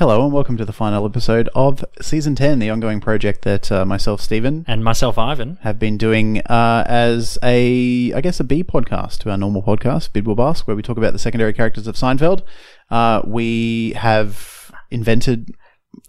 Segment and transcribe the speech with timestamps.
[0.00, 3.84] Hello and welcome to the final episode of season 10, the ongoing project that uh,
[3.84, 5.58] myself, Stephen, And myself, Ivan.
[5.60, 10.14] have been doing uh, as a, I guess, a B podcast to our normal podcast,
[10.14, 12.40] Bidwell Bask, where we talk about the secondary characters of Seinfeld.
[12.90, 15.54] Uh, we have invented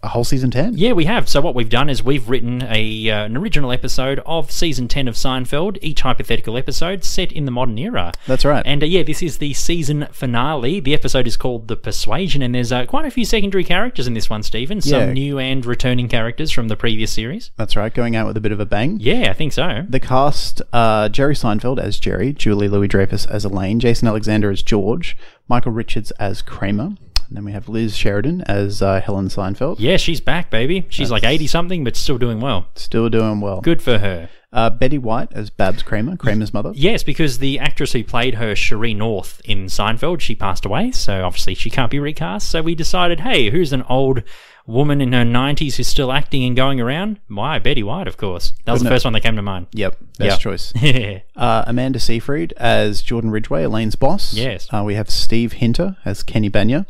[0.04, 0.74] a whole season 10.
[0.76, 1.28] Yeah, we have.
[1.28, 5.06] So what we've done is we've written a uh, an original episode of season ten
[5.08, 8.12] of Seinfeld, each hypothetical episode set in the modern era.
[8.26, 8.62] That's right.
[8.66, 10.80] And uh, yeah, this is the season finale.
[10.80, 14.14] The episode is called The Persuasion, and there's uh, quite a few secondary characters in
[14.14, 14.80] this one, Stephen.
[14.80, 15.12] Some Yeah.
[15.12, 17.50] new and returning characters from the previous series.
[17.56, 18.98] That's right, going out with a bit of a bang.
[19.00, 19.84] Yeah, I think so.
[19.88, 24.62] The cast uh, Jerry Seinfeld as Jerry, Julia Louis Dreyfus as Elaine, Jason Alexander as
[24.62, 25.16] George,
[25.48, 26.90] Michael Richards as Kramer.
[27.32, 29.76] And then we have Liz Sheridan as uh, Helen Seinfeld.
[29.78, 30.84] Yeah, she's back, baby.
[30.90, 32.66] She's like 80 something, but still doing well.
[32.74, 33.62] Still doing well.
[33.62, 34.28] Good for her.
[34.52, 36.72] Uh, Betty White as Babs Kramer, Kramer's mother.
[36.74, 41.24] Yes, because the actress who played her, Sheree North, in Seinfeld, she passed away, so
[41.24, 42.50] obviously she can't be recast.
[42.50, 44.22] So we decided, hey, who's an old
[44.66, 47.18] woman in her 90s who's still acting and going around?
[47.28, 48.52] Why, Betty White, of course.
[48.66, 49.68] That was the Couldn't first one that came to mind.
[49.72, 50.36] Yep, best Yeah.
[50.36, 50.74] choice.
[51.34, 54.34] Uh, Amanda Seyfried as Jordan Ridgway, Elaine's boss.
[54.34, 54.68] Yes.
[54.70, 56.84] Uh, we have Steve Hytner as Kenny Bania.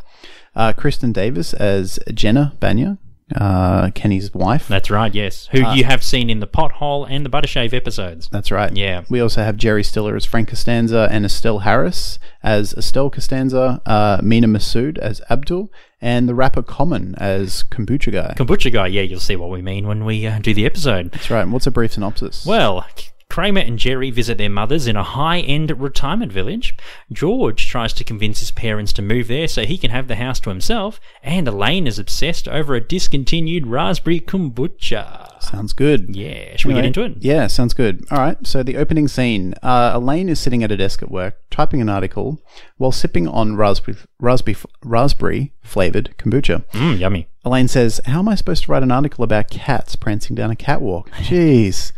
[0.55, 2.99] Uh, Kristin Davis as Jenna Bania,
[3.35, 4.69] uh, Kenny's wife.
[4.69, 5.49] That's right, yes.
[5.53, 8.29] Who Uh, you have seen in the Pothole and the Buttershave episodes.
[8.31, 8.75] That's right.
[8.77, 9.05] Yeah.
[9.09, 14.21] We also have Jerry Stiller as Frank Costanza and Estelle Harris as Estelle Costanza, uh,
[14.23, 18.35] Mena Massoud as Abdul, and the rapper Common as Kombucha Guy.
[18.37, 21.13] Kombucha guy, yeah, you'll see what we mean when we uh, do the episode.
[21.13, 21.43] That's right.
[21.43, 22.45] And what's a brief synopsis?
[22.45, 22.85] Well,
[23.33, 26.77] Kramer and Jerry visit their mothers in a high end retirement village.
[27.11, 30.39] George tries to convince his parents to move there so he can have the house
[30.41, 35.43] to himself, and Elaine is obsessed over a discontinued raspberry kombucha.
[35.43, 36.15] Sounds good.
[36.15, 37.15] Yeah, should we get into it?
[37.21, 38.05] Yeah, sounds good.
[38.11, 38.37] All right.
[38.47, 41.89] So the opening scene: uh, Elaine is sitting at a desk at work, typing an
[41.89, 42.39] article
[42.77, 46.67] while sipping on raspberry raspberry raspberry flavored kombucha.
[46.73, 47.29] Mmm, yummy.
[47.45, 50.57] Elaine says, "How am I supposed to write an article about cats prancing down a
[50.57, 51.93] catwalk?" Jeez.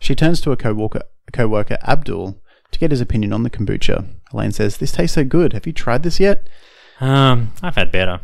[0.00, 2.40] she turns to a co-worker, co-worker Abdul
[2.72, 4.06] to get his opinion on the kombucha.
[4.32, 5.52] Elaine says, "This tastes so good.
[5.52, 6.48] Have you tried this yet?"
[7.00, 8.20] Um, I've had better.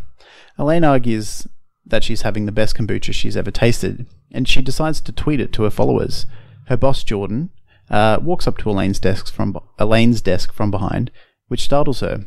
[0.58, 1.46] Elaine argues
[1.86, 5.52] that she's having the best kombucha she's ever tasted, and she decides to tweet it
[5.54, 6.26] to her followers.
[6.66, 7.50] Her boss, Jordan,
[7.90, 11.10] uh, walks up to Elaine's desk from Elaine's desk from behind,
[11.46, 12.26] which startles her.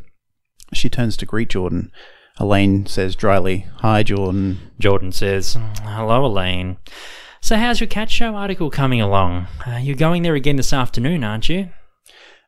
[0.73, 1.91] She turns to greet Jordan.
[2.41, 6.77] Elaine says dryly, "Hi, Jordan." Jordan says, Hello, Elaine.
[7.39, 9.45] So, how's your cat show article coming along?
[9.65, 11.69] Uh, you're going there again this afternoon, aren't you?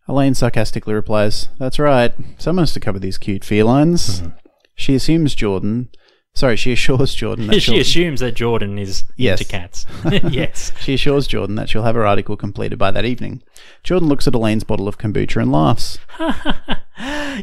[0.08, 2.12] Elaine sarcastically replies, That's right.
[2.40, 4.22] Someone has to cover these cute felines.
[4.22, 4.30] Mm-hmm.
[4.74, 5.90] She assumes Jordan.
[6.36, 9.40] Sorry, she assures Jordan that she she'll, assumes that Jordan is Yes.
[9.40, 9.86] into cats.
[10.30, 10.72] yes.
[10.80, 13.44] she assures Jordan that she'll have her article completed by that evening.
[13.84, 16.00] Jordan looks at Elaine's bottle of kombucha and laughs.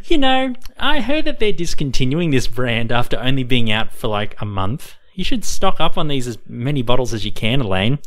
[0.08, 4.40] You know, I heard that they're discontinuing this brand after only being out for like
[4.40, 4.94] a month.
[5.14, 7.98] You should stock up on these as many bottles as you can, Elaine.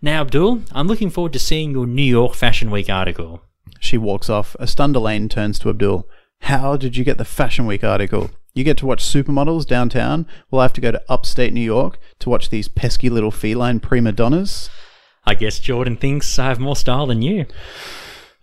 [0.00, 3.42] Now, Abdul, I'm looking forward to seeing your New York Fashion Week article.
[3.80, 4.54] She walks off.
[4.60, 6.06] A stunned Elaine turns to Abdul.
[6.42, 8.30] How did you get the Fashion Week article?
[8.54, 10.26] You get to watch supermodels downtown?
[10.50, 13.80] Well, I have to go to upstate New York to watch these pesky little feline
[13.80, 14.68] prima donnas?
[15.24, 17.46] I guess Jordan thinks I have more style than you.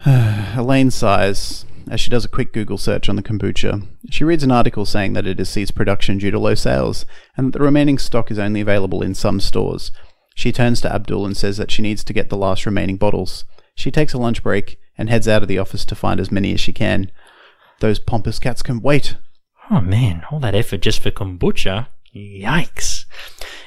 [0.05, 3.85] Elaine sighs as she does a quick Google search on the kombucha.
[4.09, 7.05] She reads an article saying that it has ceased production due to low sales
[7.35, 9.91] and that the remaining stock is only available in some stores.
[10.35, 13.43] She turns to Abdul and says that she needs to get the last remaining bottles.
[13.75, 16.53] She takes a lunch break and heads out of the office to find as many
[16.53, 17.11] as she can.
[17.79, 19.15] Those pompous cats can wait.
[19.71, 21.87] Oh man, all that effort just for kombucha?
[22.15, 23.05] Yikes.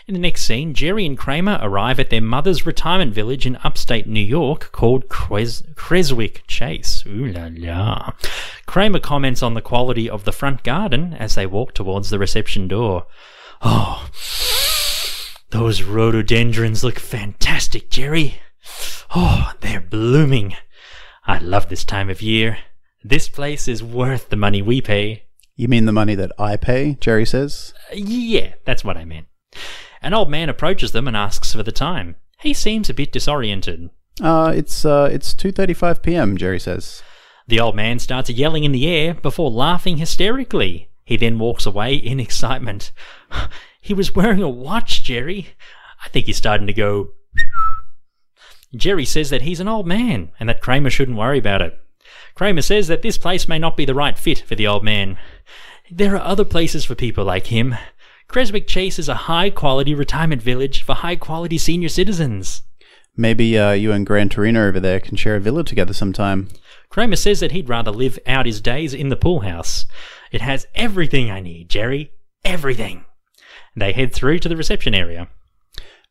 [0.08, 4.08] In the next scene, Jerry and Kramer arrive at their mother's retirement village in upstate
[4.08, 7.04] New York called Cres- Creswick Chase.
[7.06, 8.12] Ooh la la.
[8.66, 12.66] Kramer comments on the quality of the front garden as they walk towards the reception
[12.66, 13.06] door.
[13.62, 14.08] Oh,
[15.50, 18.40] those rhododendrons look fantastic, Jerry.
[19.14, 20.56] Oh, they're blooming.
[21.26, 22.58] I love this time of year.
[23.04, 25.24] This place is worth the money we pay.
[25.54, 26.96] You mean the money that I pay?
[27.00, 27.74] Jerry says.
[27.92, 29.26] Yeah, that's what I meant.
[30.00, 32.16] An old man approaches them and asks for the time.
[32.40, 33.90] He seems a bit disoriented.
[34.20, 36.36] Uh, it's uh, it's two thirty-five p.m.
[36.36, 37.02] Jerry says.
[37.46, 40.90] The old man starts yelling in the air before laughing hysterically.
[41.04, 42.92] He then walks away in excitement.
[43.84, 45.56] He was wearing a watch, Jerry.
[46.04, 47.14] I think he's starting to go.
[48.76, 51.76] Jerry says that he's an old man and that Kramer shouldn't worry about it.
[52.34, 55.18] Kramer says that this place may not be the right fit for the old man.
[55.90, 57.76] There are other places for people like him.
[58.28, 62.62] Creswick Chase is a high quality retirement village for high quality senior citizens.
[63.16, 66.48] Maybe uh, you and Gran Torino over there can share a villa together sometime.
[66.88, 69.86] Kramer says that he'd rather live out his days in the pool house.
[70.30, 72.12] It has everything I need, Jerry.
[72.44, 73.04] Everything.
[73.76, 75.28] They head through to the reception area.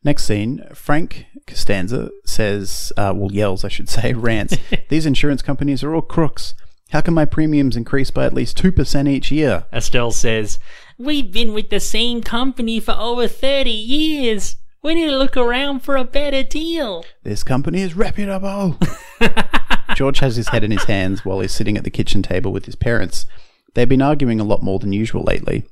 [0.03, 4.57] Next scene, Frank Costanza says, uh, well, yells, I should say, rants,
[4.89, 6.55] These insurance companies are all crooks.
[6.91, 9.65] How can my premiums increase by at least 2% each year?
[9.71, 10.59] Estelle says,
[10.97, 14.57] We've been with the same company for over 30 years.
[14.83, 17.05] We need to look around for a better deal.
[17.23, 18.77] This company is reputable.
[19.95, 22.65] George has his head in his hands while he's sitting at the kitchen table with
[22.65, 23.25] his parents.
[23.73, 25.63] They've been arguing a lot more than usual lately.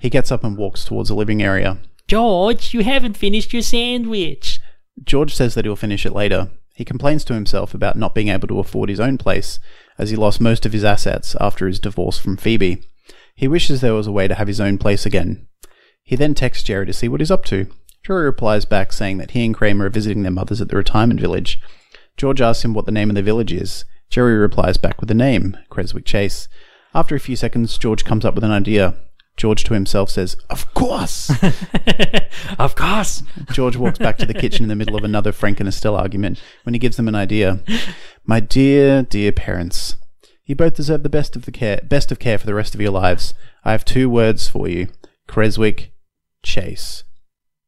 [0.00, 1.78] He gets up and walks towards the living area.
[2.14, 4.60] George, you haven't finished your sandwich.
[5.02, 6.48] George says that he'll finish it later.
[6.76, 9.58] He complains to himself about not being able to afford his own place,
[9.98, 12.88] as he lost most of his assets after his divorce from Phoebe.
[13.34, 15.48] He wishes there was a way to have his own place again.
[16.04, 17.66] He then texts Jerry to see what he's up to.
[18.06, 21.18] Jerry replies back saying that he and Kramer are visiting their mothers at the retirement
[21.18, 21.60] village.
[22.16, 23.84] George asks him what the name of the village is.
[24.08, 26.46] Jerry replies back with the name, Creswick Chase.
[26.94, 28.94] After a few seconds, George comes up with an idea.
[29.36, 31.30] George to himself says, Of course!
[32.58, 33.22] of course.
[33.50, 36.40] George walks back to the kitchen in the middle of another Frank and Estelle argument
[36.62, 37.60] when he gives them an idea.
[38.24, 39.96] My dear, dear parents,
[40.44, 42.80] you both deserve the best of the care, best of care for the rest of
[42.80, 43.34] your lives.
[43.64, 44.88] I have two words for you:
[45.26, 45.92] Creswick
[46.42, 47.02] Chase.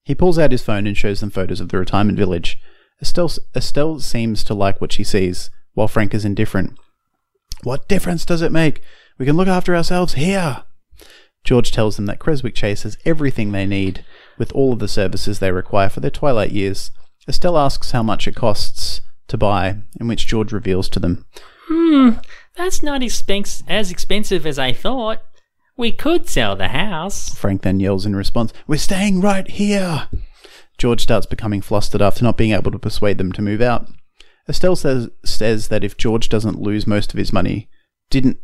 [0.05, 2.61] He pulls out his phone and shows them photos of the retirement village.
[3.03, 6.79] Estelle, Estelle seems to like what she sees, while Frank is indifferent.
[7.65, 8.83] What difference does it make?
[9.19, 10.63] We can look after ourselves here.
[11.47, 14.05] George tells them that Creswick Chase has everything they need,
[14.37, 16.91] with all of the services they require for their twilight years.
[17.29, 21.25] Estelle asks how much it costs to buy, in which George reveals to them.
[21.69, 22.11] Hmm,
[22.57, 25.23] that's not expense- as expensive as I thought.
[25.77, 27.33] We could sell the house.
[27.37, 30.09] Frank then yells in response, We're staying right here!
[30.79, 33.87] George starts becoming flustered after not being able to persuade them to move out.
[34.49, 37.69] Estelle says, says that if George doesn't lose most of his money,
[38.11, 38.39] didn't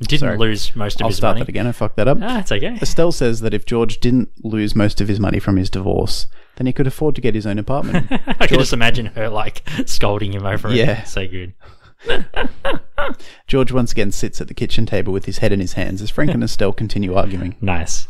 [0.00, 0.36] Didn't sorry.
[0.38, 1.44] lose most of I'll his start money.
[1.44, 1.66] that again.
[1.66, 2.18] I fucked that up.
[2.20, 2.76] Ah, it's okay.
[2.82, 6.26] Estelle says that if George didn't lose most of his money from his divorce,
[6.56, 8.06] then he could afford to get his own apartment.
[8.26, 10.82] I can just imagine her like scolding him over Yeah.
[10.82, 10.86] it.
[10.86, 11.54] Yeah, so good.
[13.46, 16.10] George once again sits at the kitchen table with his head in his hands as
[16.10, 17.56] Frank and Estelle continue arguing.
[17.60, 18.06] Nice.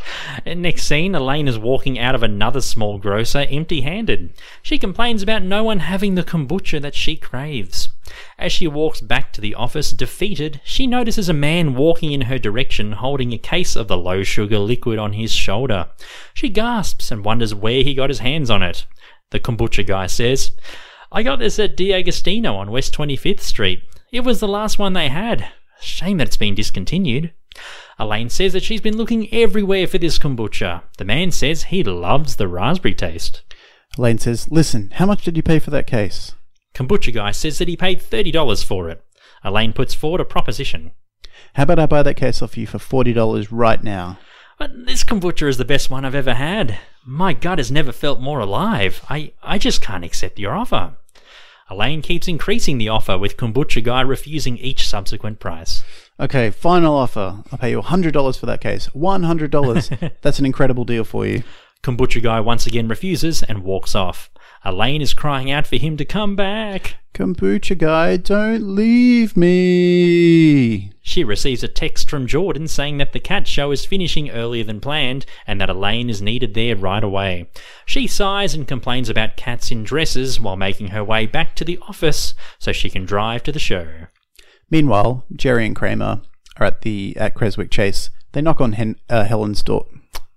[0.47, 4.33] Next scene, Elaine is walking out of another small grocer empty handed.
[4.63, 7.89] She complains about no one having the kombucha that she craves.
[8.39, 12.39] As she walks back to the office defeated, she notices a man walking in her
[12.39, 15.89] direction holding a case of the low sugar liquid on his shoulder.
[16.35, 18.87] She gasps and wonders where he got his hands on it.
[19.31, 20.53] The kombucha guy says,
[21.13, 23.83] I got this at D'Agostino on West 25th Street.
[24.13, 25.49] It was the last one they had.
[25.81, 27.33] Shame that it's been discontinued.
[27.99, 30.83] Elaine says that she's been looking everywhere for this kombucha.
[30.99, 33.43] The man says he loves the raspberry taste.
[33.99, 36.35] Elaine says, Listen, how much did you pay for that case?
[36.75, 39.05] Kombucha guy says that he paid $30 for it.
[39.45, 40.93] Elaine puts forward a proposition.
[41.55, 44.19] How about I buy that case off you for $40 right now?
[44.59, 46.79] But this kombucha is the best one I've ever had.
[47.05, 49.05] My gut has never felt more alive.
[49.09, 50.97] I, I just can't accept your offer.
[51.71, 55.85] Elaine keeps increasing the offer, with Kombucha Guy refusing each subsequent price.
[56.19, 57.45] Okay, final offer.
[57.51, 58.89] I'll pay you $100 for that case.
[58.89, 60.13] $100.
[60.21, 61.45] That's an incredible deal for you.
[61.85, 64.31] Kombucha Guy once again refuses and walks off.
[64.65, 66.97] Elaine is crying out for him to come back.
[67.15, 70.93] Kombucha guy, don't leave me.
[71.01, 74.81] She receives a text from Jordan saying that the cat show is finishing earlier than
[74.81, 77.51] planned and that Elaine is needed there right away.
[77.85, 81.79] She sighs and complains about cats in dresses while making her way back to the
[81.89, 83.89] office so she can drive to the show.
[84.71, 86.21] Meanwhile, Jerry and Kramer
[86.59, 88.11] are at the at Creswick Chase.
[88.33, 89.87] They knock on Hen, uh, Helen's door.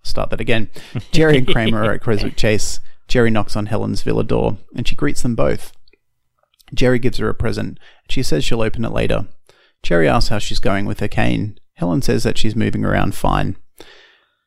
[0.01, 0.70] Start that again.
[1.12, 2.80] Jerry and Kramer are at Creswick Chase.
[3.07, 5.72] Jerry knocks on Helen's villa door, and she greets them both.
[6.74, 7.79] Jerry gives her a present.
[8.10, 9.27] She says she'll open it later.
[9.83, 11.60] Jerry asks how she's going with her cane.
[11.75, 13.57] Helen says that she's moving around fine.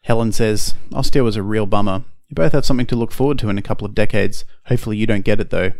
[0.03, 2.05] Helen says, Austin was a real bummer.
[2.29, 4.45] You both have something to look forward to in a couple of decades.
[4.67, 5.73] Hopefully you don't get it though.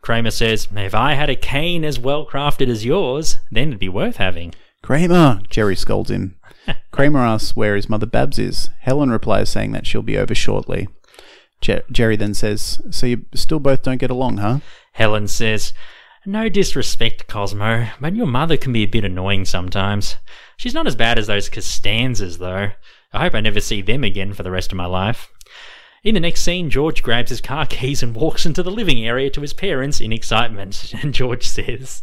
[0.00, 3.88] Kramer says, If I had a cane as well crafted as yours, then it'd be
[3.88, 4.54] worth having.
[4.82, 5.40] Kramer!
[5.50, 6.36] Jerry scolds him.
[6.92, 8.70] Kramer asks where his mother Babs is.
[8.80, 10.88] Helen replies saying that she'll be over shortly.
[11.60, 14.60] Jer- Jerry then says, So you still both don't get along, huh?
[14.92, 15.72] Helen says,
[16.26, 20.16] No disrespect, Cosmo, but your mother can be a bit annoying sometimes.
[20.56, 22.70] She's not as bad as those Costanzas, though.
[23.12, 25.30] I hope I never see them again for the rest of my life.
[26.04, 29.30] In the next scene, George grabs his car keys and walks into the living area
[29.30, 30.94] to his parents in excitement.
[31.02, 32.02] And George says,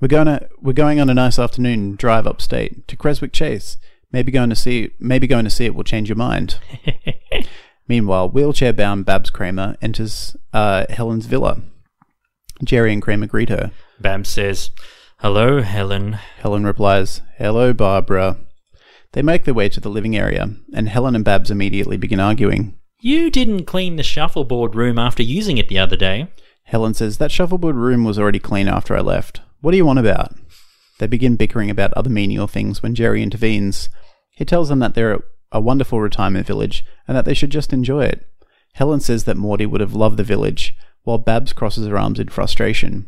[0.00, 3.78] We're going to we're going on a nice afternoon drive upstate to Creswick Chase.
[4.12, 6.58] Maybe going to see maybe going to see it will change your mind.
[7.88, 11.60] Meanwhile, wheelchair-bound Babs Kramer enters uh, Helen's villa.
[12.62, 13.72] Jerry and Kramer greet her.
[14.00, 14.70] Babs says,
[15.18, 16.18] Hello, Helen.
[16.38, 18.36] Helen replies, "Hello, Barbara."
[19.12, 22.74] They make their way to the living area, and Helen and Babs immediately begin arguing.
[23.00, 26.28] You didn't clean the shuffleboard room after using it the other day.
[26.64, 29.40] Helen says, That shuffleboard room was already clean after I left.
[29.60, 30.34] What do you want about?
[30.98, 33.88] They begin bickering about other menial things when Jerry intervenes.
[34.30, 35.22] He tells them that they're
[35.54, 38.26] a wonderful retirement village and that they should just enjoy it.
[38.74, 42.28] Helen says that Morty would have loved the village, while Babs crosses her arms in
[42.28, 43.06] frustration.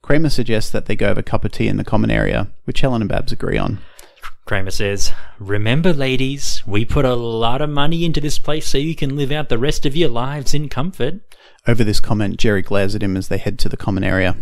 [0.00, 2.80] Kramer suggests that they go have a cup of tea in the common area, which
[2.80, 3.80] Helen and Babs agree on.
[4.44, 8.94] Kramer says, Remember, ladies, we put a lot of money into this place so you
[8.94, 11.20] can live out the rest of your lives in comfort.
[11.68, 14.38] Over this comment, Jerry glares at him as they head to the common area.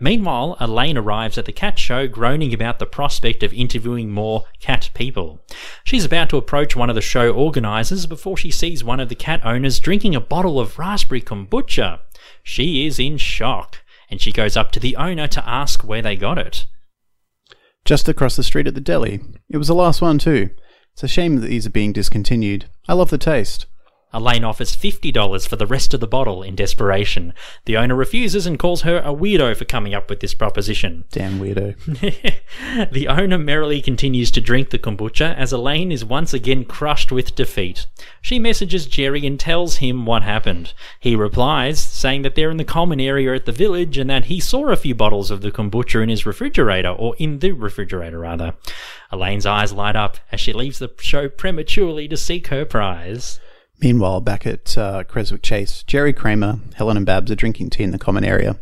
[0.00, 4.88] Meanwhile, Elaine arrives at the cat show groaning about the prospect of interviewing more cat
[4.94, 5.42] people.
[5.84, 9.14] She's about to approach one of the show organisers before she sees one of the
[9.14, 12.00] cat owners drinking a bottle of raspberry kombucha.
[12.42, 16.16] She is in shock, and she goes up to the owner to ask where they
[16.16, 16.64] got it.
[17.84, 19.20] Just across the street at the deli.
[19.50, 20.48] It was the last one, too.
[20.94, 22.64] It's a shame that these are being discontinued.
[22.88, 23.66] I love the taste.
[24.14, 27.32] Elaine offers $50 for the rest of the bottle in desperation.
[27.64, 31.04] The owner refuses and calls her a weirdo for coming up with this proposition.
[31.10, 31.76] Damn weirdo.
[32.92, 37.34] the owner merrily continues to drink the kombucha as Elaine is once again crushed with
[37.34, 37.86] defeat.
[38.20, 40.74] She messages Jerry and tells him what happened.
[41.00, 44.40] He replies, saying that they're in the common area at the village and that he
[44.40, 48.54] saw a few bottles of the kombucha in his refrigerator, or in the refrigerator rather.
[49.10, 53.40] Elaine's eyes light up as she leaves the show prematurely to seek her prize.
[53.82, 57.90] Meanwhile, back at uh, Creswick Chase, Jerry Kramer, Helen, and Babs are drinking tea in
[57.90, 58.60] the common area.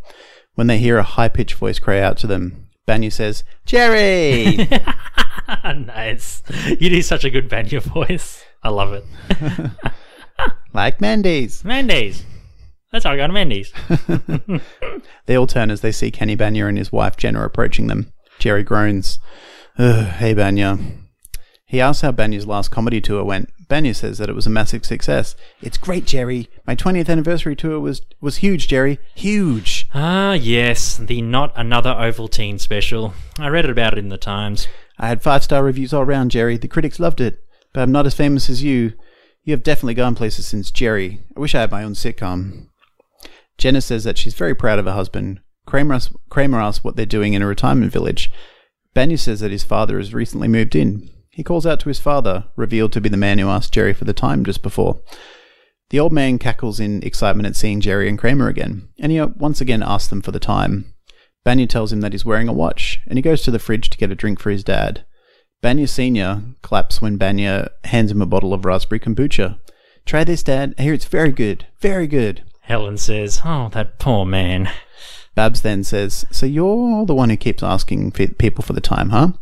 [0.55, 4.67] When they hear a high pitched voice cry out to them, Bania says, Jerry!
[5.63, 6.41] nice.
[6.67, 8.43] You do such a good Bania voice.
[8.63, 9.05] I love it.
[10.73, 11.61] like Mendy's.
[11.61, 12.25] Mendy's.
[12.91, 13.71] That's how I got a Mendy's.
[15.27, 18.11] They all turn as they see Kenny Bania and his wife Jenna approaching them.
[18.39, 19.19] Jerry groans.
[19.77, 20.79] Ugh, hey, Bania.
[21.65, 23.49] He asks how Bania's last comedy tour went.
[23.71, 25.33] Bania says that it was a massive success.
[25.61, 26.49] It's great, Jerry.
[26.67, 28.99] My 20th anniversary tour was, was huge, Jerry.
[29.15, 29.87] Huge.
[29.93, 30.97] ah, yes.
[30.97, 33.13] The Not Another Ovaltine special.
[33.39, 34.67] I read about it in the Times.
[34.99, 36.57] I had five star reviews all round, Jerry.
[36.57, 37.45] The critics loved it.
[37.71, 38.91] But I'm not as famous as you.
[39.45, 41.21] You have definitely gone places since Jerry.
[41.37, 42.67] I wish I had my own sitcom.
[43.57, 45.39] Jenna says that she's very proud of her husband.
[45.65, 48.31] Kramer asks, Kramer asks what they're doing in a retirement village.
[48.93, 51.09] Bania says that his father has recently moved in.
[51.31, 54.05] He calls out to his father, revealed to be the man who asked Jerry for
[54.05, 55.01] the time just before.
[55.89, 59.27] The old man cackles in excitement at seeing Jerry and Kramer again, and he uh,
[59.27, 60.93] once again asks them for the time.
[61.45, 63.97] Bania tells him that he's wearing a watch, and he goes to the fridge to
[63.97, 65.05] get a drink for his dad.
[65.63, 66.41] Bania Sr.
[66.61, 69.59] claps when Bania hands him a bottle of raspberry kombucha.
[70.05, 70.73] Try this, Dad.
[70.77, 71.67] I hear it's very good.
[71.79, 72.43] Very good.
[72.61, 74.69] Helen says, Oh, that poor man.
[75.35, 79.33] Babs then says, So you're the one who keeps asking people for the time, huh?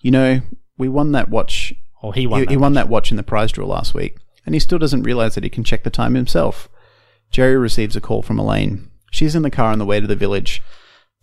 [0.00, 0.40] You know,
[0.82, 1.72] we won that watch.
[2.02, 2.40] Or he won.
[2.40, 4.80] he, that he won that watch in the prize draw last week, and he still
[4.80, 6.68] doesn't realize that he can check the time himself.
[7.30, 8.90] Jerry receives a call from Elaine.
[9.12, 10.60] She's in the car on the way to the village,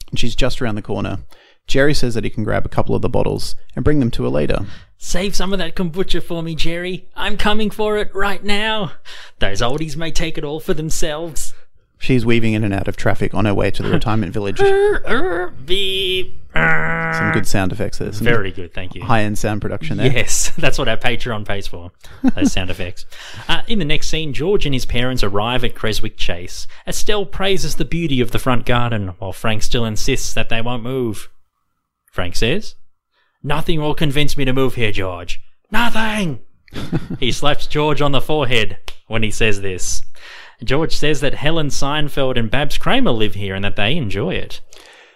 [0.10, 1.25] and she's just around the corner.
[1.68, 4.24] Jerry says that he can grab a couple of the bottles and bring them to
[4.24, 4.66] her later.
[4.98, 7.10] Save some of that kombucha for me, Jerry.
[7.18, 8.94] I'm coming for it right now.
[9.39, 11.49] Those oldies may take it all for themselves.
[12.01, 14.58] She's weaving in and out of traffic on her way to the retirement village.
[15.65, 16.36] Beep.
[16.53, 18.12] Some good sound effects there.
[18.12, 19.03] Some Very good, thank you.
[19.03, 20.12] high end sound production there.
[20.12, 21.91] Yes, that's what our Patreon pays for.
[22.36, 23.06] Those sound effects.
[23.48, 26.68] Uh, in the next scene, George and his parents arrive at Creswick Chase.
[26.86, 30.84] Estelle praises the beauty of the front garden, while Frank still insists that they won't
[30.84, 31.29] move.
[32.12, 32.75] Frank says,
[33.41, 35.41] Nothing will convince me to move here, George.
[35.72, 36.41] Nothing!
[37.20, 38.77] he slaps George on the forehead
[39.08, 40.03] when he says this.
[40.63, 44.62] George says that Helen Seinfeld and Babs Kramer live here and that they enjoy it.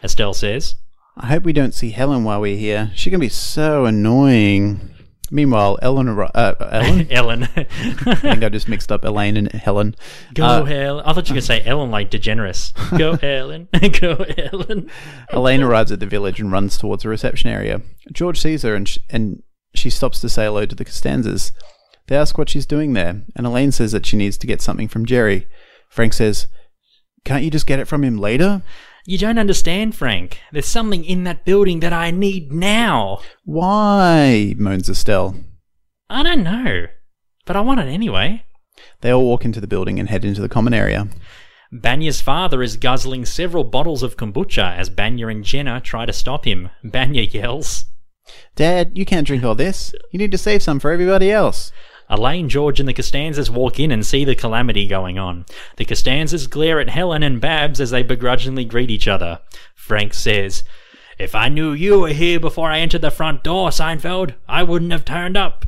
[0.03, 0.75] Estelle says,
[1.17, 2.91] I hope we don't see Helen while we're here.
[2.95, 4.89] She can be so annoying.
[5.31, 7.07] Meanwhile, Ellen, uh, Ellen.
[7.11, 7.43] Ellen.
[7.55, 7.63] I
[8.15, 9.95] think I just mixed up Elaine and Helen.
[10.33, 11.03] Go Uh, Helen.
[11.05, 12.97] I thought you were going to say Ellen like DeGeneres.
[12.97, 13.67] Go Helen.
[13.99, 14.89] Go Ellen.
[15.31, 17.81] Elaine arrives at the village and runs towards the reception area.
[18.11, 19.41] George sees her and, sh- and
[19.73, 21.51] she stops to say hello to the Costanzas.
[22.07, 24.87] They ask what she's doing there, and Elaine says that she needs to get something
[24.87, 25.47] from Jerry.
[25.89, 26.47] Frank says,
[27.23, 28.61] Can't you just get it from him later?
[29.05, 30.39] You don't understand, Frank.
[30.51, 33.19] There's something in that building that I need now.
[33.43, 34.55] Why?
[34.57, 35.35] moans Estelle.
[36.09, 36.87] I don't know.
[37.45, 38.45] But I want it anyway.
[39.01, 41.09] They all walk into the building and head into the common area.
[41.73, 46.45] Bania's father is guzzling several bottles of kombucha as Bania and Jenna try to stop
[46.45, 46.69] him.
[46.83, 47.85] Bania yells.
[48.55, 49.93] Dad, you can't drink all this.
[50.11, 51.71] You need to save some for everybody else.
[52.09, 55.45] Elaine, George, and the Costanzas walk in and see the calamity going on.
[55.77, 59.39] The Costanzas glare at Helen and Babs as they begrudgingly greet each other.
[59.75, 60.63] Frank says,
[61.17, 64.91] If I knew you were here before I entered the front door, Seinfeld, I wouldn't
[64.91, 65.65] have turned up.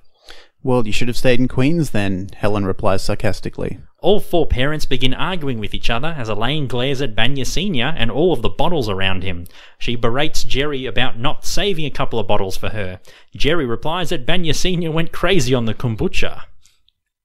[0.66, 3.82] Well, you should have stayed in Queens then, Helen replies sarcastically.
[4.00, 7.94] All four parents begin arguing with each other as Elaine glares at Bania Sr.
[7.96, 9.46] and all of the bottles around him.
[9.78, 13.00] She berates Jerry about not saving a couple of bottles for her.
[13.36, 14.90] Jerry replies that Bania Sr.
[14.90, 16.46] went crazy on the kombucha.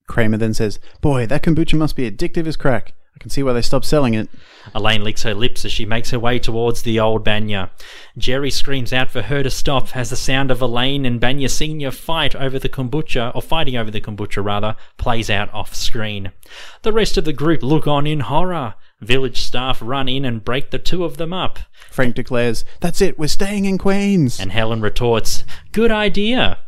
[0.07, 2.93] Kramer then says, Boy, that kombucha must be addictive as crack.
[3.21, 4.31] I can see why they stopped selling it.
[4.75, 7.69] Elaine licks her lips as she makes her way towards the old Bania.
[8.17, 11.91] Jerry screams out for her to stop as the sound of Elaine and Bania Sr.
[11.91, 16.33] fight over the kombucha, or fighting over the kombucha rather, plays out off screen.
[16.81, 18.75] The rest of the group look on in horror.
[19.03, 21.59] Village staff run in and break the two of them up.
[21.91, 24.41] Frank declares, That's it, we're staying in Queens.
[24.41, 26.59] And Helen retorts, Good idea.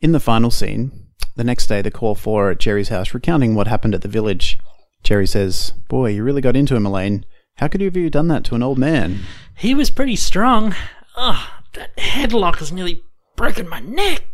[0.00, 3.68] In the final scene, the next day the call for at Jerry's house recounting what
[3.68, 4.58] happened at the village.
[5.02, 7.24] Jerry says, Boy, you really got into him, Elaine.
[7.56, 9.20] How could you have done that to an old man?
[9.54, 10.74] He was pretty strong.
[11.16, 13.02] Ugh, that headlock has nearly
[13.36, 14.24] broken my neck.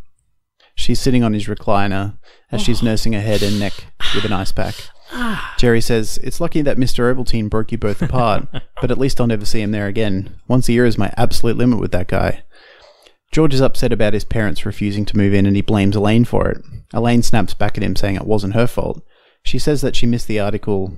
[0.75, 2.19] She's sitting on his recliner
[2.53, 2.87] as she's oh.
[2.87, 3.73] nursing her head and neck
[4.15, 4.75] with an ice pack.
[5.13, 5.55] Ah.
[5.59, 7.13] Jerry says, It's lucky that Mr.
[7.13, 8.47] Ovaltine broke you both apart,
[8.81, 10.37] but at least I'll never see him there again.
[10.49, 12.43] Once a year is my absolute limit with that guy.
[13.33, 16.49] George is upset about his parents refusing to move in and he blames Elaine for
[16.49, 16.59] it.
[16.93, 19.03] Elaine snaps back at him saying it wasn't her fault.
[19.47, 20.97] She says that she missed the article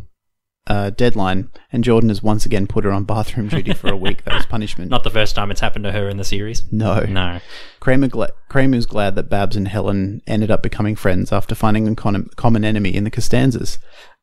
[0.67, 4.25] uh, deadline and Jordan has once again put her on bathroom duty for a week.
[4.25, 4.90] That was punishment.
[4.90, 6.64] Not the first time it's happened to her in the series.
[6.73, 7.00] no.
[7.05, 7.40] No.
[7.81, 11.95] Kramer gla- Kramer's glad that Babs and Helen ended up becoming friends after finding a
[11.95, 13.78] con- common enemy in the Costanzas.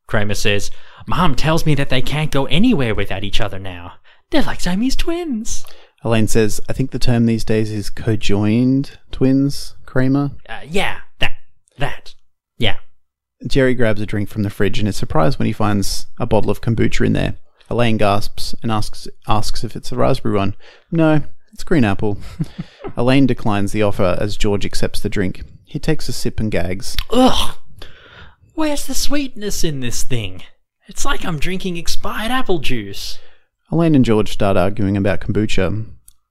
[0.08, 0.70] Kramer says,
[1.08, 3.94] Mom tells me that they can't go anywhere without each other now.
[4.32, 5.65] They're like Siamese twins.
[6.03, 10.32] Elaine says, I think the term these days is cojoined twins, Kramer.
[10.50, 11.38] Uh, yeah, that.
[11.77, 12.14] That.
[13.48, 16.50] Jerry grabs a drink from the fridge and is surprised when he finds a bottle
[16.50, 17.36] of kombucha in there.
[17.70, 20.56] Elaine gasps and asks asks if it's a raspberry one.
[20.92, 21.24] No,
[21.54, 22.18] it's green apple.
[22.98, 25.44] Elaine declines the offer as George accepts the drink.
[25.64, 26.96] He takes a sip and gags.
[27.10, 27.56] Ugh.
[28.54, 30.43] Where's the sweetness in this thing?
[30.88, 33.19] It's like I'm drinking expired apple juice.
[33.72, 35.86] Elaine and George start arguing about kombucha.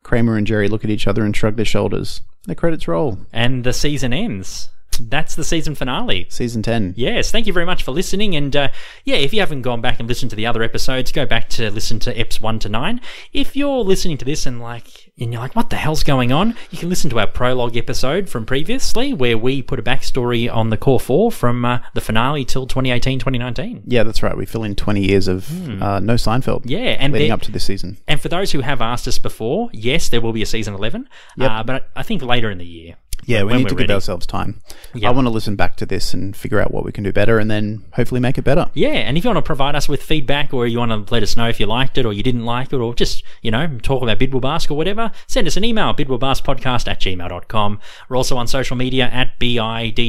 [0.05, 2.21] Kramer and Jerry look at each other and shrug their shoulders.
[2.45, 3.19] The credits roll.
[3.33, 4.69] And the season ends.
[4.99, 6.27] That's the season finale.
[6.31, 6.95] Season 10.
[6.97, 8.35] Yes, thank you very much for listening.
[8.37, 8.69] And uh,
[9.05, 11.71] yeah, if you haven't gone back and listened to the other episodes, go back to
[11.71, 13.01] listen to EPs 1 to 9.
[13.33, 16.57] If you're listening to this and like, and you're like, what the hell's going on?
[16.71, 20.71] You can listen to our prologue episode from previously, where we put a backstory on
[20.71, 23.83] the core four from uh, the finale till 2018 2019.
[23.87, 24.37] Yeah, that's right.
[24.37, 25.49] We fill in 20 years of
[25.83, 26.63] uh, no Seinfeld.
[26.65, 27.99] Yeah, and leading there- up to this season.
[28.09, 31.09] And for those who have asked us before, yes, there will be a season 11,
[31.37, 31.51] Yep.
[31.51, 32.97] uh, but I think later in the year.
[33.25, 33.87] Yeah, we need to ready.
[33.87, 34.61] give ourselves time.
[34.95, 35.09] Yeah.
[35.09, 37.39] I want to listen back to this and figure out what we can do better
[37.39, 38.71] and then hopefully make it better.
[38.75, 41.23] Yeah, and if you want to provide us with feedback or you want to let
[41.23, 43.79] us know if you liked it or you didn't like it or just, you know,
[43.83, 47.81] talk about Bidwellbask or whatever, send us an email, bidwellbaskpodcast at gmail.com.
[48.09, 50.05] We're also on social media at B-I-D-W-B-A-S-C.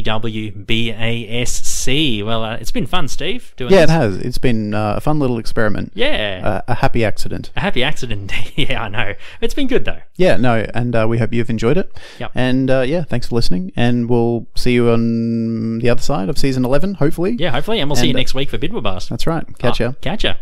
[1.86, 4.18] Well, uh, it's been fun, Steve, doing Yeah, it has.
[4.18, 5.92] It's been uh, a fun little experiment.
[5.94, 6.42] Yeah.
[6.44, 7.52] Uh, a happy accident.
[7.56, 8.32] a happy accident.
[8.58, 9.14] yeah, I know.
[9.42, 10.00] It's been good, though.
[10.16, 11.96] Yeah, no, and uh, we hope you've enjoyed it.
[12.20, 12.32] Yep.
[12.34, 13.72] And uh, yeah, thanks for listening.
[13.76, 17.36] And we'll see you on the other side of season 11, hopefully.
[17.38, 17.80] Yeah, hopefully.
[17.80, 19.10] And we'll see you uh, next week for Bidwellbask.
[19.10, 19.46] That's right.
[19.60, 19.94] Catch ya.
[20.02, 20.36] Catch ya.